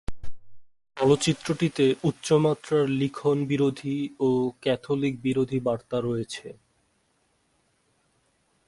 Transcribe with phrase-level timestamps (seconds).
[0.97, 4.29] চলচ্চিত্রটিতে উচ্চমাত্রার লিখন বিরোধী ও
[4.61, 6.47] ক্যাথলিক বিরোধী বার্তা রয়েছে।